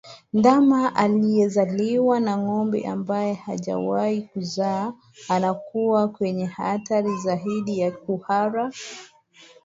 [0.33, 4.93] Ndama aliezaliwa na ngombe ambaye hajawahi kuzaa
[5.29, 8.71] anakuwa kwenye hatari zaidi ya kuhara